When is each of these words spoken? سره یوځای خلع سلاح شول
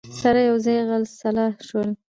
سره 0.19 0.39
یوځای 0.49 0.77
خلع 0.89 1.07
سلاح 1.19 1.53
شول 1.67 1.89